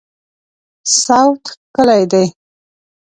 [1.01, 1.43] صوت
[1.73, 2.25] ښکلی دی